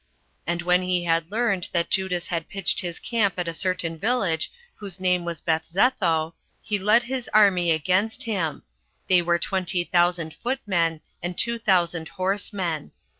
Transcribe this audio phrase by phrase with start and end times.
[0.47, 4.51] And when he had learned that Judas had pitched his camp at a certain village
[4.77, 8.63] whose name was Bethzetho, he led his army against him:
[9.07, 12.93] they were twenty thousand foot men, and two thousand horsemen.